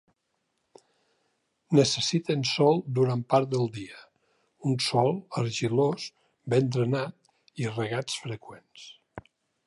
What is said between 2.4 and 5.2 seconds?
sol durant part del dia, un sòl